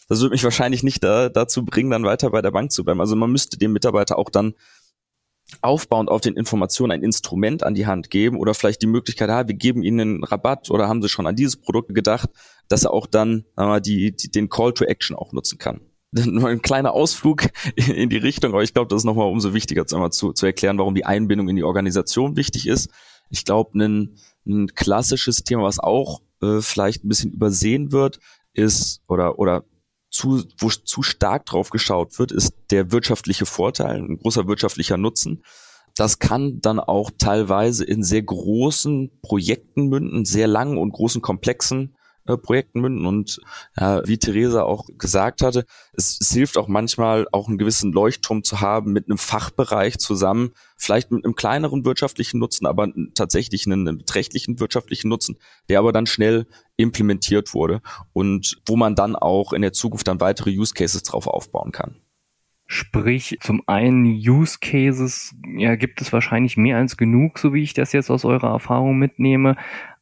[0.10, 3.00] das würde mich wahrscheinlich nicht da, dazu bringen, dann weiter bei der Bank zu bleiben.
[3.00, 4.56] Also man müsste dem Mitarbeiter auch dann
[5.62, 9.48] aufbauend auf den Informationen ein Instrument an die Hand geben oder vielleicht die Möglichkeit, ah,
[9.48, 12.30] wir geben ihnen einen Rabatt oder haben sie schon an dieses Produkt gedacht,
[12.68, 15.82] dass er auch dann äh, die, die, den Call to Action auch nutzen kann.
[16.12, 19.86] Nur ein kleiner Ausflug in die Richtung, aber ich glaube, das ist nochmal umso wichtiger
[19.86, 22.90] zu, zu erklären, warum die Einbindung in die Organisation wichtig ist.
[23.30, 24.18] Ich glaube, ein,
[24.48, 28.20] ein klassisches Thema, was auch äh, vielleicht ein bisschen übersehen wird,
[28.54, 29.64] ist oder oder
[30.10, 35.44] zu, wo zu stark drauf geschaut wird, ist der wirtschaftliche Vorteil, ein großer wirtschaftlicher Nutzen.
[35.96, 41.96] Das kann dann auch teilweise in sehr großen Projekten münden, sehr langen und großen Komplexen
[42.38, 43.06] Projekten münden.
[43.06, 43.42] Und
[43.78, 48.44] ja, wie Theresa auch gesagt hatte, es, es hilft auch manchmal, auch einen gewissen Leuchtturm
[48.44, 53.88] zu haben mit einem Fachbereich zusammen, vielleicht mit einem kleineren wirtschaftlichen Nutzen, aber tatsächlich einen,
[53.88, 55.38] einen beträchtlichen wirtschaftlichen Nutzen,
[55.70, 57.82] der aber dann schnell implementiert wurde
[58.14, 61.98] und wo man dann auch in der Zukunft dann weitere Use Cases drauf aufbauen kann.
[62.72, 67.74] Sprich, zum einen Use Cases, ja, gibt es wahrscheinlich mehr als genug, so wie ich
[67.74, 69.56] das jetzt aus eurer Erfahrung mitnehme.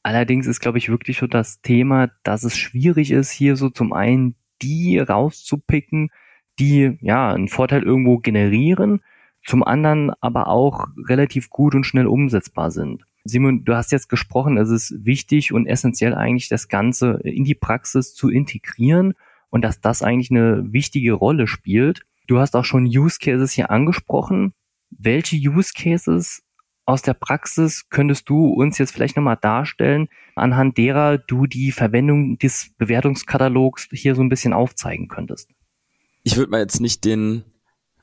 [0.08, 3.91] Allerdings ist, glaube ich, wirklich so das Thema, dass es schwierig ist, hier so zum
[3.91, 6.12] einen die rauszupicken,
[6.60, 9.02] die ja einen Vorteil irgendwo generieren,
[9.46, 13.04] zum anderen aber auch relativ gut und schnell umsetzbar sind.
[13.26, 17.56] Simon, du hast jetzt gesprochen, es ist wichtig und essentiell eigentlich das Ganze in die
[17.56, 19.13] Praxis zu integrieren
[19.50, 22.06] und dass das eigentlich eine wichtige Rolle spielt.
[22.28, 24.54] Du hast auch schon Use Cases hier angesprochen.
[24.89, 26.47] Welche Use Cases
[26.88, 32.39] aus der Praxis könntest du uns jetzt vielleicht nochmal darstellen, anhand derer du die Verwendung
[32.39, 35.50] des Bewertungskatalogs hier so ein bisschen aufzeigen könntest?
[36.23, 37.43] Ich würde mal jetzt nicht den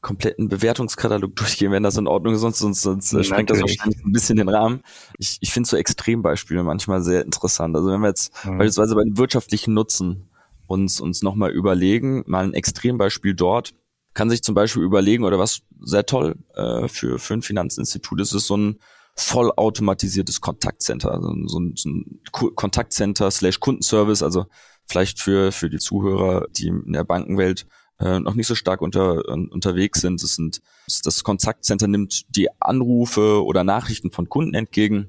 [0.02, 3.28] kompletten Bewertungskatalog durchgehen, wenn das in Ordnung ist, sonst, sonst, sonst Natürlich.
[3.28, 4.82] sprengt das wahrscheinlich ein bisschen den Rahmen.
[5.18, 7.74] Ich, ich finde so Extrembeispiele manchmal sehr interessant.
[7.74, 8.58] Also wenn wir jetzt mhm.
[8.58, 10.28] beispielsweise bei dem wirtschaftlichen Nutzen
[10.66, 13.74] uns, uns nochmal überlegen, mal ein Extrembeispiel dort,
[14.14, 18.32] kann sich zum Beispiel überlegen, oder was sehr toll äh, für, für ein Finanzinstitut ist,
[18.32, 18.78] ist so ein
[19.16, 24.46] vollautomatisiertes Kontaktcenter, also so ein, so ein Kontaktcenter slash Kundenservice, also
[24.86, 27.66] vielleicht für, für die Zuhörer, die in der Bankenwelt
[28.00, 30.22] äh, noch nicht so stark unter, uh, unterwegs sind.
[30.22, 30.62] Das sind
[31.04, 35.08] das Kontaktcenter nimmt die Anrufe oder Nachrichten von Kunden entgegen,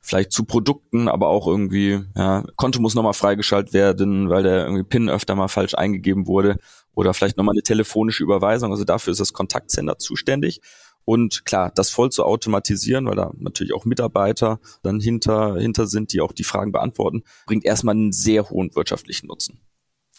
[0.00, 4.84] vielleicht zu Produkten, aber auch irgendwie, ja, Konto muss nochmal freigeschaltet werden, weil der irgendwie
[4.84, 6.58] PIN öfter mal falsch eingegeben wurde
[6.96, 8.72] oder vielleicht nochmal eine telefonische Überweisung.
[8.72, 10.60] Also dafür ist das Kontaktcenter zuständig.
[11.04, 16.12] Und klar, das voll zu automatisieren, weil da natürlich auch Mitarbeiter dann hinter, hinter sind,
[16.12, 19.60] die auch die Fragen beantworten, bringt erstmal einen sehr hohen wirtschaftlichen Nutzen.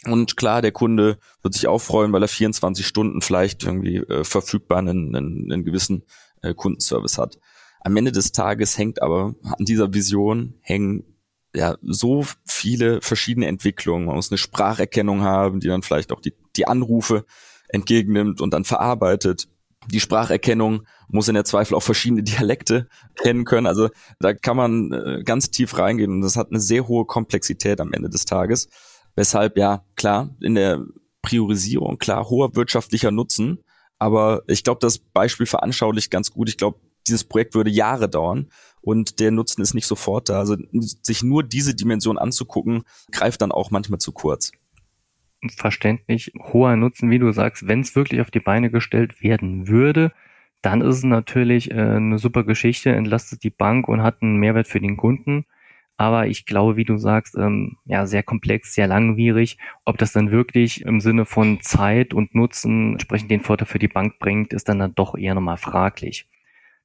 [0.06, 4.24] Und klar, der Kunde wird sich auch freuen, weil er 24 Stunden vielleicht irgendwie äh,
[4.24, 6.04] verfügbar einen, einen, einen gewissen
[6.42, 7.40] äh, Kundenservice hat.
[7.82, 11.17] Am Ende des Tages hängt aber an dieser Vision hängen
[11.58, 14.06] ja so viele verschiedene Entwicklungen.
[14.06, 17.26] Man muss eine Spracherkennung haben, die dann vielleicht auch die, die Anrufe
[17.70, 19.48] entgegennimmt und dann verarbeitet.
[19.90, 23.68] Die Spracherkennung muss in der Zweifel auch verschiedene Dialekte kennen können.
[23.68, 23.90] Also
[24.20, 27.94] da kann man äh, ganz tief reingehen und das hat eine sehr hohe Komplexität am
[27.94, 28.70] Ende des Tages.
[29.16, 30.86] Weshalb, ja, klar, in der
[31.24, 33.64] Priorisierung, klar, hoher wirtschaftlicher Nutzen.
[33.98, 36.50] Aber ich glaube, das Beispiel veranschaulicht ganz gut.
[36.50, 38.50] Ich glaube, dieses Projekt würde Jahre dauern
[38.88, 40.40] und der Nutzen ist nicht sofort da.
[40.40, 44.54] Also sich nur diese Dimension anzugucken, greift dann auch manchmal zu kurz.
[45.58, 50.14] Verständlich, hoher Nutzen, wie du sagst, wenn es wirklich auf die Beine gestellt werden würde,
[50.62, 54.70] dann ist es natürlich äh, eine super Geschichte, entlastet die Bank und hat einen Mehrwert
[54.70, 55.46] für den Kunden.
[55.98, 59.58] Aber ich glaube, wie du sagst, ähm, ja, sehr komplex, sehr langwierig.
[59.84, 63.90] Ob das dann wirklich im Sinne von Zeit und Nutzen entsprechend den Vorteil für die
[63.90, 66.26] Bank bringt, ist dann, dann doch eher nochmal fraglich.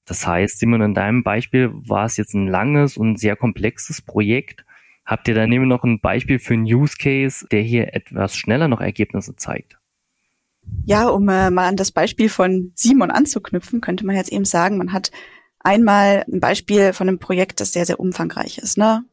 [0.04, 4.64] Das heißt, Simon, in deinem Beispiel war es jetzt ein langes und sehr komplexes Projekt.
[5.04, 8.80] Habt ihr daneben noch ein Beispiel für einen Use Case, der hier etwas schneller noch
[8.80, 9.78] Ergebnisse zeigt?
[10.84, 14.78] Ja, um äh, mal an das Beispiel von Simon anzuknüpfen, könnte man jetzt eben sagen,
[14.78, 15.10] man hat
[15.64, 19.04] Einmal ein Beispiel von einem Projekt, das sehr, sehr umfangreich ist, ne?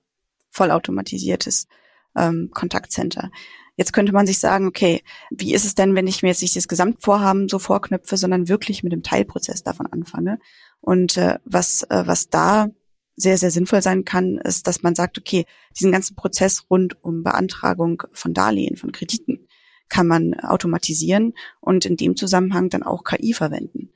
[0.49, 1.67] Vollautomatisiertes
[2.15, 3.29] ähm, Kontaktcenter.
[3.75, 6.55] Jetzt könnte man sich sagen, okay, wie ist es denn, wenn ich mir jetzt nicht
[6.55, 10.39] das Gesamtvorhaben so vorknüpfe, sondern wirklich mit dem Teilprozess davon anfange?
[10.81, 12.69] Und äh, was, äh, was da
[13.15, 15.45] sehr, sehr sinnvoll sein kann, ist, dass man sagt, okay,
[15.77, 19.47] diesen ganzen Prozess rund um Beantragung von Darlehen, von Krediten,
[19.89, 23.91] kann man automatisieren und in dem Zusammenhang dann auch KI verwenden.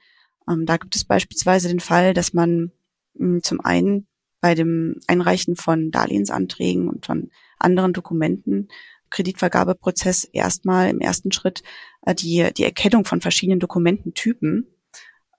[0.50, 2.72] Ähm, da gibt es beispielsweise den Fall, dass man
[3.14, 4.08] mh, hm, zum einen
[4.42, 8.68] bei dem Einreichen von Darlehensanträgen und von anderen Dokumenten
[9.10, 11.64] Kreditvergabeprozess erstmal im ersten Schritt
[12.06, 14.68] äh, die, die Erkennung von verschiedenen Dokumententypen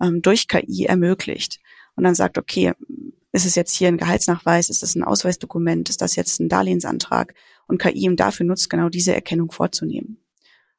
[0.05, 1.61] ähm, durch KI ermöglicht.
[1.97, 2.73] Und dann sagt, okay,
[3.33, 7.35] ist es jetzt hier ein Gehaltsnachweis, ist es ein Ausweisdokument, ist das jetzt ein Darlehensantrag?
[7.67, 10.19] Und KI ihm dafür nutzt, genau diese Erkennung vorzunehmen.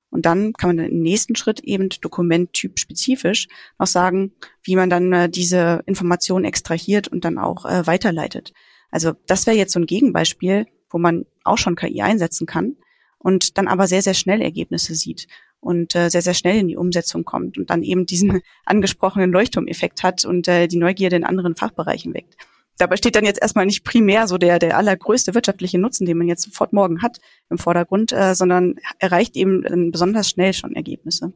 [0.09, 4.31] Und dann kann man im nächsten Schritt eben dokumenttyp spezifisch noch sagen,
[4.63, 8.53] wie man dann äh, diese Information extrahiert und dann auch äh, weiterleitet.
[8.91, 12.77] Also das wäre jetzt so ein Gegenbeispiel, wo man auch schon KI einsetzen kann
[13.17, 15.27] und dann aber sehr, sehr schnell Ergebnisse sieht
[15.65, 20.03] und äh, sehr, sehr schnell in die Umsetzung kommt und dann eben diesen angesprochenen Leuchtturmeffekt
[20.03, 22.35] hat und äh, die Neugierde in anderen Fachbereichen weckt
[22.77, 26.27] dabei steht dann jetzt erstmal nicht primär so der, der allergrößte wirtschaftliche Nutzen, den man
[26.27, 31.33] jetzt sofort morgen hat im Vordergrund, äh, sondern erreicht eben besonders schnell schon Ergebnisse.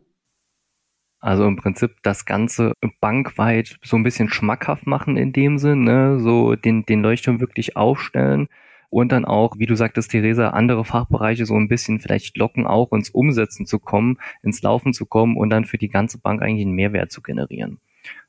[1.21, 6.19] Also im Prinzip das Ganze bankweit so ein bisschen schmackhaft machen in dem Sinn, ne?
[6.19, 8.47] so den, den Leuchtturm wirklich aufstellen
[8.89, 12.91] und dann auch, wie du sagtest, Theresa, andere Fachbereiche so ein bisschen vielleicht locken, auch
[12.91, 16.65] ins Umsetzen zu kommen, ins Laufen zu kommen und dann für die ganze Bank eigentlich
[16.65, 17.79] einen Mehrwert zu generieren.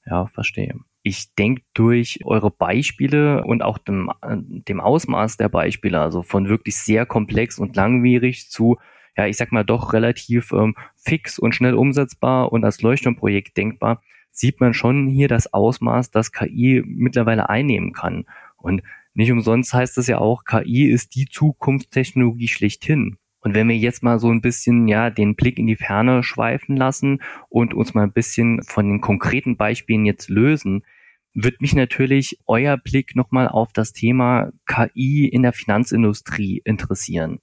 [0.06, 0.74] Ja, verstehe.
[1.02, 6.76] Ich denke durch eure Beispiele und auch dem, dem Ausmaß der Beispiele, also von wirklich
[6.76, 8.76] sehr komplex und langwierig zu
[9.16, 14.02] ja, ich sag mal, doch relativ ähm, fix und schnell umsetzbar und als Leuchtturmprojekt denkbar,
[14.30, 18.24] sieht man schon hier das Ausmaß, das KI mittlerweile einnehmen kann.
[18.56, 18.82] Und
[19.14, 23.16] nicht umsonst heißt es ja auch, KI ist die Zukunftstechnologie schlechthin.
[23.40, 26.76] Und wenn wir jetzt mal so ein bisschen, ja, den Blick in die Ferne schweifen
[26.76, 30.84] lassen und uns mal ein bisschen von den konkreten Beispielen jetzt lösen,
[31.32, 37.38] wird mich natürlich euer Blick nochmal auf das Thema KI in der Finanzindustrie interessieren.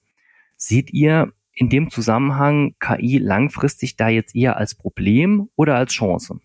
[0.56, 6.40] Seht ihr in dem Zusammenhang KI langfristig da jetzt eher als Problem oder als Chance?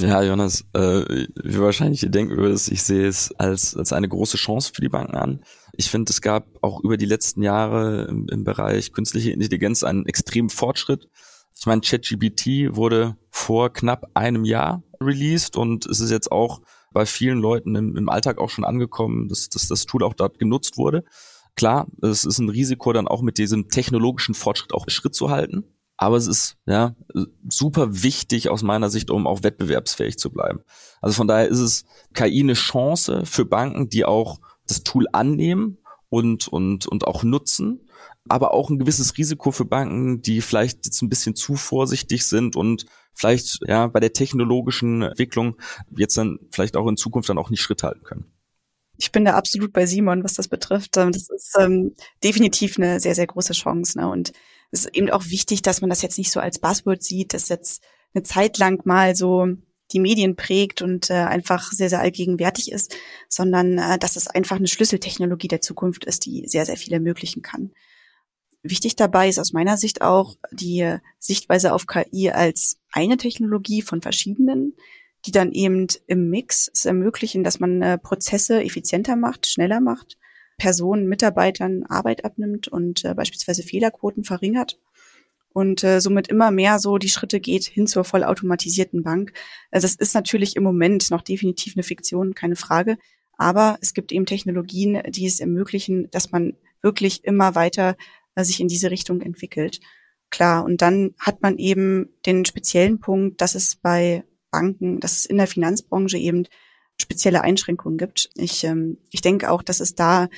[0.00, 4.38] Ja, Jonas, äh, wie wahrscheinlich ihr denken würdet, ich sehe es als, als eine große
[4.38, 5.40] Chance für die Banken an.
[5.74, 10.06] Ich finde, es gab auch über die letzten Jahre im, im Bereich künstliche Intelligenz einen
[10.06, 11.08] extremen Fortschritt.
[11.58, 17.04] Ich meine, ChatGPT wurde vor knapp einem Jahr released und es ist jetzt auch bei
[17.04, 20.78] vielen Leuten im, im Alltag auch schon angekommen, dass, dass das Tool auch dort genutzt
[20.78, 21.04] wurde.
[21.56, 25.64] Klar, es ist ein Risiko, dann auch mit diesem technologischen Fortschritt auch Schritt zu halten.
[26.02, 26.96] Aber es ist ja
[27.50, 30.60] super wichtig aus meiner Sicht, um auch wettbewerbsfähig zu bleiben.
[31.02, 31.84] Also von daher ist es
[32.14, 35.76] KI eine Chance für Banken, die auch das Tool annehmen
[36.08, 37.86] und, und, und auch nutzen,
[38.26, 42.56] aber auch ein gewisses Risiko für Banken, die vielleicht jetzt ein bisschen zu vorsichtig sind
[42.56, 45.58] und vielleicht ja bei der technologischen Entwicklung
[45.94, 48.32] jetzt dann vielleicht auch in Zukunft dann auch nicht Schritt halten können.
[48.96, 50.96] Ich bin da absolut bei Simon, was das betrifft.
[50.96, 53.98] Das ist ähm, definitiv eine sehr, sehr große Chance.
[53.98, 54.08] Ne?
[54.08, 54.32] Und
[54.70, 57.48] es ist eben auch wichtig, dass man das jetzt nicht so als Buzzword sieht, dass
[57.48, 57.82] jetzt
[58.14, 59.46] eine Zeit lang mal so
[59.92, 62.94] die Medien prägt und äh, einfach sehr, sehr allgegenwärtig ist,
[63.28, 67.42] sondern äh, dass es einfach eine Schlüsseltechnologie der Zukunft ist, die sehr, sehr viel ermöglichen
[67.42, 67.72] kann.
[68.62, 74.02] Wichtig dabei ist aus meiner Sicht auch die Sichtweise auf KI als eine Technologie von
[74.02, 74.76] verschiedenen,
[75.26, 80.19] die dann eben im Mix es ermöglichen, dass man äh, Prozesse effizienter macht, schneller macht
[80.60, 84.78] Personen, Mitarbeitern Arbeit abnimmt und äh, beispielsweise Fehlerquoten verringert
[85.52, 89.32] und äh, somit immer mehr so die Schritte geht hin zur vollautomatisierten Bank.
[89.70, 92.98] Also das ist natürlich im Moment noch definitiv eine Fiktion, keine Frage.
[93.38, 97.96] Aber es gibt eben Technologien, die es ermöglichen, dass man wirklich immer weiter
[98.34, 99.80] äh, sich in diese Richtung entwickelt.
[100.28, 105.24] Klar, und dann hat man eben den speziellen Punkt, dass es bei Banken, dass es
[105.24, 106.46] in der Finanzbranche eben
[107.00, 108.30] spezielle Einschränkungen gibt.
[108.34, 110.28] Ich, ähm, ich denke auch, dass es da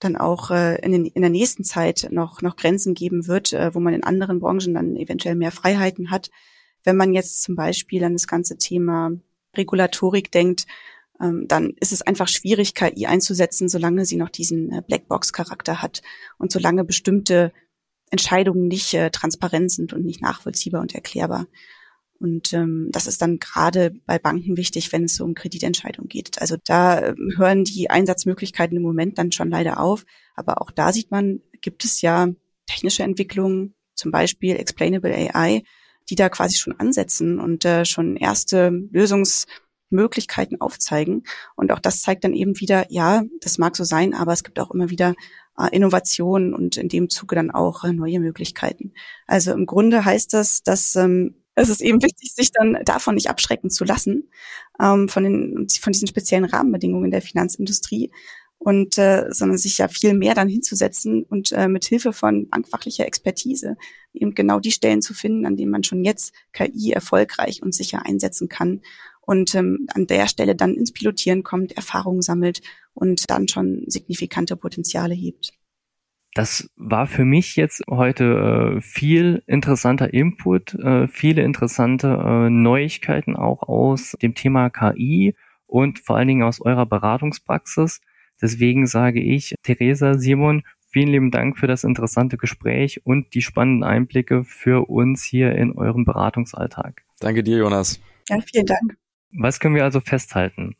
[0.00, 3.74] dann auch äh, in, den, in der nächsten Zeit noch, noch Grenzen geben wird, äh,
[3.74, 6.30] wo man in anderen Branchen dann eventuell mehr Freiheiten hat.
[6.84, 9.12] Wenn man jetzt zum Beispiel an das ganze Thema
[9.56, 10.66] Regulatorik denkt,
[11.20, 16.02] ähm, dann ist es einfach schwierig, KI einzusetzen, solange sie noch diesen äh, Blackbox-Charakter hat
[16.38, 17.52] und solange bestimmte
[18.10, 21.46] Entscheidungen nicht äh, transparent sind und nicht nachvollziehbar und erklärbar.
[22.22, 26.40] Und ähm, das ist dann gerade bei Banken wichtig, wenn es so um Kreditentscheidungen geht.
[26.40, 30.04] Also da ähm, hören die Einsatzmöglichkeiten im Moment dann schon leider auf.
[30.36, 32.28] Aber auch da sieht man, gibt es ja
[32.66, 35.64] technische Entwicklungen, zum Beispiel Explainable AI,
[36.10, 41.24] die da quasi schon ansetzen und äh, schon erste Lösungsmöglichkeiten aufzeigen.
[41.56, 44.60] Und auch das zeigt dann eben wieder, ja, das mag so sein, aber es gibt
[44.60, 45.16] auch immer wieder
[45.58, 48.92] äh, Innovationen und in dem Zuge dann auch äh, neue Möglichkeiten.
[49.26, 53.28] Also im Grunde heißt das, dass ähm, es ist eben wichtig, sich dann davon nicht
[53.28, 54.30] abschrecken zu lassen,
[54.80, 58.10] ähm, von, den, von diesen speziellen Rahmenbedingungen der Finanzindustrie
[58.58, 63.06] und äh, sondern sich ja viel mehr dann hinzusetzen und äh, mit Hilfe von bankfachlicher
[63.06, 63.76] Expertise
[64.14, 68.06] eben genau die Stellen zu finden, an denen man schon jetzt KI erfolgreich und sicher
[68.06, 68.80] einsetzen kann
[69.20, 72.60] und ähm, an der Stelle dann ins Pilotieren kommt, Erfahrungen sammelt
[72.94, 75.52] und dann schon signifikante Potenziale hebt.
[76.34, 83.36] Das war für mich jetzt heute äh, viel interessanter Input, äh, viele interessante äh, Neuigkeiten
[83.36, 85.34] auch aus dem Thema KI
[85.66, 88.00] und vor allen Dingen aus eurer Beratungspraxis.
[88.40, 93.84] Deswegen sage ich, Theresa, Simon, vielen lieben Dank für das interessante Gespräch und die spannenden
[93.84, 97.02] Einblicke für uns hier in eurem Beratungsalltag.
[97.20, 98.00] Danke dir, Jonas.
[98.30, 98.96] Ja, vielen Dank.
[99.32, 100.76] Was können wir also festhalten?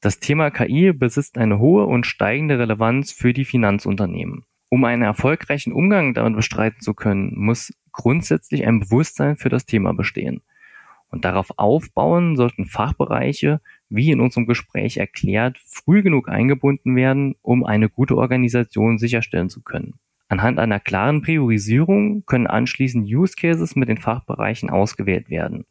[0.00, 4.44] Das Thema KI besitzt eine hohe und steigende Relevanz für die Finanzunternehmen.
[4.70, 9.94] Um einen erfolgreichen Umgang damit bestreiten zu können, muss grundsätzlich ein Bewusstsein für das Thema
[9.94, 10.42] bestehen.
[11.10, 17.64] Und darauf aufbauen sollten Fachbereiche, wie in unserem Gespräch erklärt, früh genug eingebunden werden, um
[17.64, 19.94] eine gute Organisation sicherstellen zu können.
[20.28, 25.64] Anhand einer klaren Priorisierung können anschließend Use Cases mit den Fachbereichen ausgewählt werden.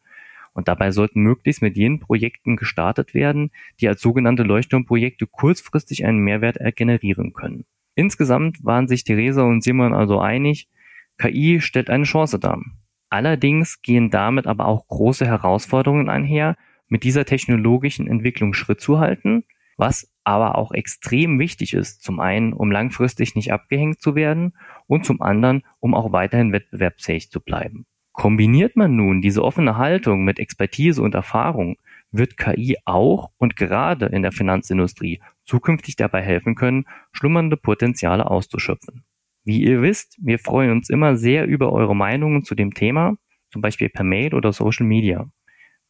[0.54, 6.18] Und dabei sollten möglichst mit jenen Projekten gestartet werden, die als sogenannte Leuchtturmprojekte kurzfristig einen
[6.18, 7.66] Mehrwert generieren können.
[7.98, 10.70] Insgesamt waren sich Theresa und Simon also einig,
[11.18, 12.62] KI stellt eine Chance dar.
[13.10, 19.46] Allerdings gehen damit aber auch große Herausforderungen einher, mit dieser technologischen Entwicklung Schritt zu halten,
[19.78, 24.54] was aber auch extrem wichtig ist, zum einen, um langfristig nicht abgehängt zu werden
[24.86, 27.88] und zum anderen, um auch weiterhin wettbewerbsfähig zu bleiben.
[28.12, 31.78] Kombiniert man nun diese offene Haltung mit Expertise und Erfahrung,
[32.12, 39.04] wird KI auch und gerade in der Finanzindustrie zukünftig dabei helfen können, schlummernde Potenziale auszuschöpfen.
[39.44, 43.16] Wie ihr wisst, wir freuen uns immer sehr über eure Meinungen zu dem Thema,
[43.50, 45.30] zum Beispiel per Mail oder Social Media.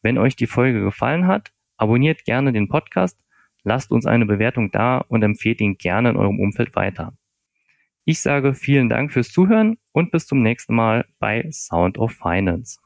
[0.00, 3.20] Wenn euch die Folge gefallen hat, abonniert gerne den Podcast,
[3.64, 7.18] lasst uns eine Bewertung da und empfehlt ihn gerne in eurem Umfeld weiter.
[8.04, 12.78] Ich sage vielen Dank fürs Zuhören und bis zum nächsten Mal bei Sound of Finance.